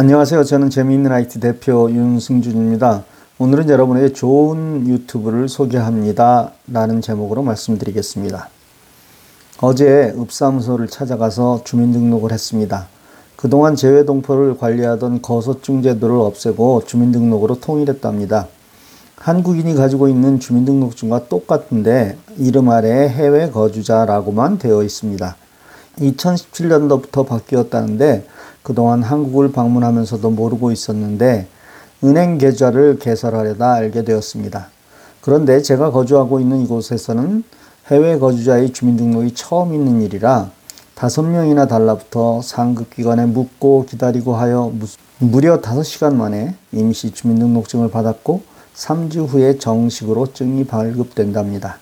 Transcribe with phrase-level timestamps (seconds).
[0.00, 0.44] 안녕하세요.
[0.44, 3.04] 저는 재미있는 IT 대표 윤승준입니다.
[3.38, 6.52] 오늘은 여러분에게 좋은 유튜브를 소개합니다.
[6.68, 8.48] 라는 제목으로 말씀드리겠습니다.
[9.60, 12.88] 어제 읍사무소를 찾아가서 주민등록을 했습니다.
[13.36, 18.48] 그동안 재외동포를 관리하던 거소증 제도를 없애고 주민등록으로 통일했답니다.
[19.16, 25.36] 한국인이 가지고 있는 주민등록증과 똑같은데 이름 아래에 해외 거주자라고만 되어 있습니다.
[25.98, 28.24] 2017년도부터 바뀌었다는데
[28.62, 31.46] 그동안 한국을 방문하면서도 모르고 있었는데
[32.04, 34.68] 은행 계좌를 개설하려다 알게 되었습니다.
[35.20, 37.44] 그런데 제가 거주하고 있는 이곳에서는
[37.88, 40.50] 해외 거주자의 주민등록이 처음 있는 일이라
[40.94, 44.72] 다섯 명이나 달라붙어 상급기관에 묻고 기다리고 하여
[45.18, 48.42] 무려 다섯 시간 만에 임시 주민등록증을 받았고
[48.76, 51.78] 3주 후에 정식으로 증이 발급된답니다.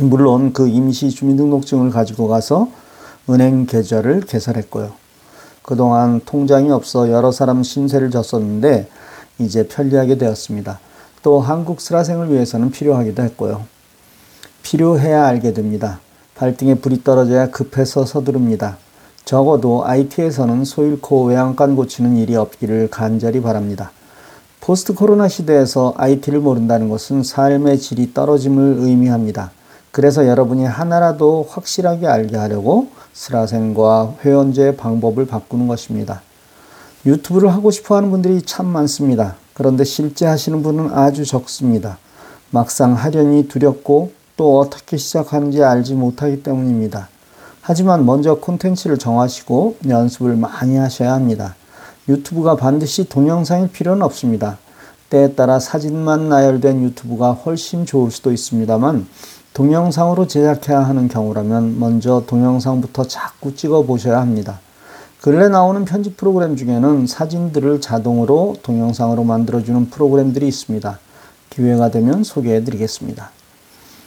[0.00, 2.68] 물론 그 임시 주민등록증을 가지고 가서
[3.30, 4.92] 은행 계좌를 개설했고요.
[5.68, 8.88] 그동안 통장이 없어 여러 사람 신세를 졌었는데
[9.38, 10.80] 이제 편리하게 되었습니다.
[11.22, 13.64] 또 한국 슬라생을 위해서는 필요하기도 했고요.
[14.62, 16.00] 필요해야 알게 됩니다.
[16.36, 18.78] 발등에 불이 떨어져야 급해서 서두릅니다.
[19.26, 23.90] 적어도 IT에서는 소일코 외양간 고치는 일이 없기를 간절히 바랍니다.
[24.62, 29.50] 포스트 코로나 시대에서 IT를 모른다는 것은 삶의 질이 떨어짐을 의미합니다.
[29.90, 36.22] 그래서 여러분이 하나라도 확실하게 알게 하려고 슬라생과 회원제 방법을 바꾸는 것입니다.
[37.06, 39.36] 유튜브를 하고 싶어 하는 분들이 참 많습니다.
[39.54, 41.98] 그런데 실제 하시는 분은 아주 적습니다.
[42.50, 47.08] 막상 하려니 두렵고 또 어떻게 시작하는지 알지 못하기 때문입니다.
[47.60, 51.54] 하지만 먼저 콘텐츠를 정하시고 연습을 많이 하셔야 합니다.
[52.08, 54.58] 유튜브가 반드시 동영상일 필요는 없습니다.
[55.10, 59.06] 때에 따라 사진만 나열된 유튜브가 훨씬 좋을 수도 있습니다만
[59.58, 64.60] 동영상으로 제작해야 하는 경우라면 먼저 동영상부터 자꾸 찍어 보셔야 합니다.
[65.20, 71.00] 근래 나오는 편집 프로그램 중에는 사진들을 자동으로 동영상으로 만들어주는 프로그램들이 있습니다.
[71.50, 73.30] 기회가 되면 소개해 드리겠습니다.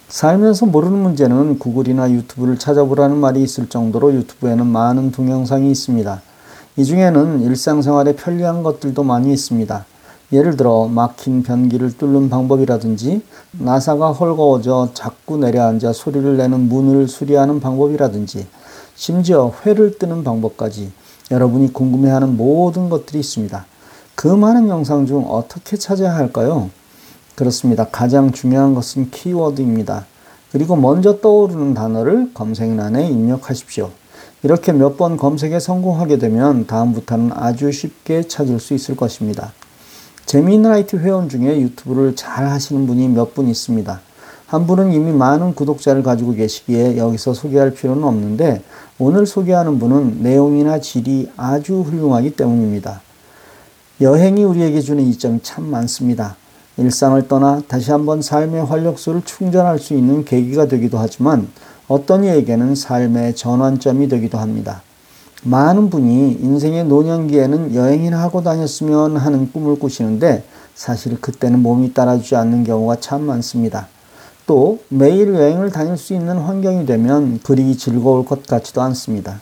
[0.08, 6.22] 살면서 모르는 문제는 구글이나 유튜브를 찾아보라는 말이 있을 정도로 유튜브에는 많은 동영상이 있습니다.
[6.78, 9.84] 이 중에는 일상생활에 편리한 것들도 많이 있습니다.
[10.32, 13.22] 예를 들어 막힌 변기를 뚫는 방법이라든지
[13.52, 18.46] 나사가 헐거워져 자꾸 내려앉아 소리를 내는 문을 수리하는 방법이라든지
[18.94, 20.90] 심지어 회를 뜨는 방법까지
[21.30, 23.66] 여러분이 궁금해하는 모든 것들이 있습니다.
[24.14, 26.70] 그 많은 영상 중 어떻게 찾아야 할까요?
[27.34, 27.86] 그렇습니다.
[27.90, 30.06] 가장 중요한 것은 키워드입니다.
[30.50, 33.90] 그리고 먼저 떠오르는 단어를 검색란에 입력하십시오.
[34.42, 39.52] 이렇게 몇 번 검색에 성공하게 되면 다음부터는 아주 쉽게 찾을 수 있을 것입니다.
[40.34, 44.00] IT 회원 중에 유튜브를 잘 하시는 분이 몇 분 있습니다.
[44.46, 48.62] 한 분은 이미 많은 구독자를 가지고 계시기에 여기서 소개할 필요는 없는데
[48.98, 53.02] 오늘 소개하는 분은 내용이나 질이 아주 훌륭하기 때문입니다.
[54.00, 56.36] 여행이 우리에게 주는 이점이 참 많습니다.
[56.78, 61.48] 일상을 떠나 다시 한번 삶의 활력소를 충전할 수 있는 계기가 되기도 하지만
[61.88, 64.82] 어떤 이에게는 삶의 전환점이 되기도 합니다.
[65.44, 70.44] 많은 분이 인생의 노년기에는 여행이나 하고 다녔으면 하는 꿈을 꾸시는데
[70.74, 73.88] 사실 그때는 몸이 따라주지 않는 경우가 참 많습니다.
[74.46, 79.40] 또 매일 여행을 다닐 수 있는 환경이 되면 그리 즐거울 것 같지도 않습니다.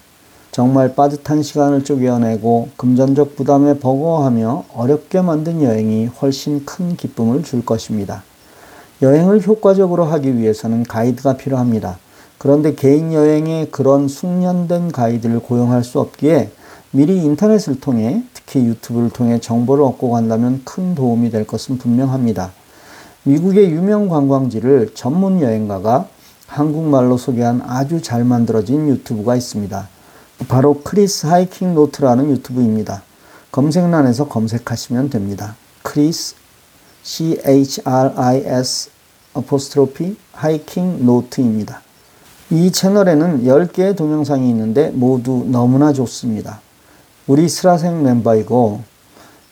[0.52, 8.22] 정말 빠듯한 시간을 쪼개어내고 금전적 부담에 버거워하며 어렵게 만든 여행이 훨씬 큰 기쁨을 줄 것입니다.
[9.02, 11.98] 여행을 효과적으로 하기 위해서는 가이드가 필요합니다.
[12.40, 16.50] 그런데 개인 여행에 그런 숙련된 가이드를 고용할 수 없기에
[16.90, 22.50] 미리 인터넷을 통해 특히 유튜브를 통해 정보를 얻고 간다면 큰 도움이 될 것은 분명합니다.
[23.24, 26.08] 미국의 유명 관광지를 전문 여행가가
[26.46, 29.90] 한국말로 소개한 아주 잘 만들어진 유튜브가 있습니다.
[30.48, 33.02] 바로 크리스 하이킹 노트라는 유튜브입니다.
[33.52, 35.56] 검색란에서 검색하시면 됩니다.
[35.82, 36.36] 크리스
[37.02, 38.88] C-H-R-I-S
[39.34, 41.82] 어포스트로피 하이킹 노트입니다.
[42.52, 46.60] 이 채널에는 10개의 동영상이 있는데 모두 너무나 좋습니다.
[47.28, 48.80] 우리 슬아생 멤버이고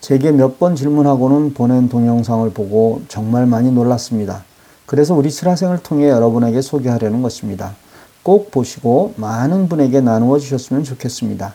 [0.01, 4.43] 제게 몇 번 질문하고는 보낸 동영상을 보고 정말 많이 놀랐습니다.
[4.87, 7.77] 그래서 우리 슬아생을 통해 여러분에게 소개하려는 것입니다.
[8.25, 11.55] 꼭 보시고 많은 분에게 나누어 주셨으면 좋겠습니다.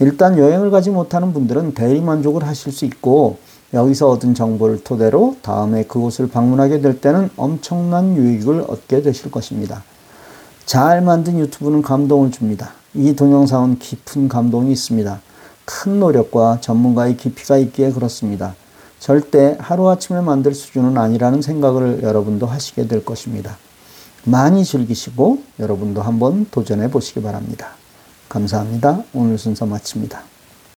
[0.00, 3.38] 일단 여행을 가지 못하는 분들은 대리만족을 하실 수 있고
[3.72, 9.84] 여기서 얻은 정보를 토대로 다음에 그곳을 방문하게 될 때는 엄청난 유익을 얻게 되실 것입니다.
[10.70, 12.70] 잘 만든 유튜브는 감동을 줍니다.
[12.94, 15.20] 이 동영상은 깊은 감동이 있습니다.
[15.64, 18.54] 큰 노력과 전문가의 깊이가 있기에 그렇습니다.
[19.00, 23.56] 절대 하루아침에 만들 수준은 아니라는 생각을 여러분도 하시게 될 것입니다.
[24.22, 27.70] 많이 즐기시고 여러분도 한번 도전해 보시기 바랍니다.
[28.28, 29.02] 감사합니다.
[29.12, 30.22] 오늘 순서 마칩니다.